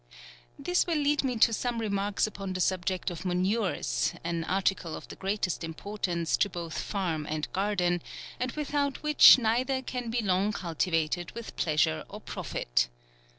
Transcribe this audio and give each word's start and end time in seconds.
This 0.57 0.87
will 0.87 0.97
lead 0.97 1.23
me 1.23 1.35
to 1.37 1.53
some 1.53 1.77
remarks 1.77 2.25
upon 2.25 2.53
the 2.53 2.59
subject 2.59 3.11
of 3.11 3.23
manures, 3.23 4.15
an 4.23 4.43
article 4.45 4.95
of 4.95 5.07
the 5.09 5.15
greatest 5.15 5.63
importance 5.63 6.35
to 6.37 6.49
both 6.49 6.75
farm 6.75 7.27
and 7.29 7.53
garden, 7.53 8.01
and 8.39 8.51
without 8.53 9.03
which 9.03 9.37
neither 9.37 9.83
can 9.83 10.09
be 10.09 10.23
long 10.23 10.53
culti 10.53 10.89
vated 10.89 11.29
with 11.35 11.55
pleasure 11.55 12.03
or 12.09 12.19
profit. 12.19 12.87